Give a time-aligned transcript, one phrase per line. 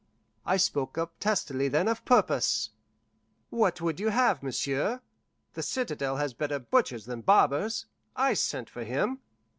[0.47, 2.71] I spoke up testily then of purpose:
[3.51, 4.99] "What would you have, monsieur?
[5.53, 7.85] The citadel has better butchers than barbers.
[8.15, 9.19] I sent for him."